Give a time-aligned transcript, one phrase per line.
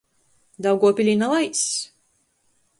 [0.67, 1.63] Daugovpilī nalaiss?